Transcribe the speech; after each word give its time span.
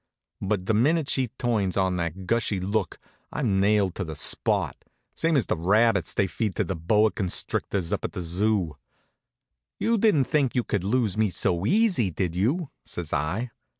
But 0.41 0.65
the 0.65 0.73
minute 0.73 1.11
she 1.11 1.27
turns 1.37 1.77
on 1.77 1.97
that 1.97 2.25
gushy 2.25 2.59
look 2.59 2.97
I'm 3.31 3.59
nailed 3.59 3.93
to 3.93 4.03
the 4.03 4.15
spot, 4.15 4.83
same 5.13 5.37
as 5.37 5.45
the 5.45 5.55
rabbits 5.55 6.15
they 6.15 6.25
feed 6.25 6.55
to 6.55 6.63
the 6.63 6.75
boa 6.75 7.11
constrictors 7.11 7.93
up 7.93 8.03
at 8.03 8.13
the 8.13 8.21
Zoo. 8.23 8.77
"You 9.77 9.99
didn't 9.99 10.23
think 10.25 10.55
you 10.55 10.63
could 10.63 10.83
lose 10.83 11.19
me 11.19 11.29
so 11.29 11.67
easy, 11.67 12.09
did 12.09 12.35
you?" 12.35 12.71
says 12.83 13.13
I. 13.13 13.51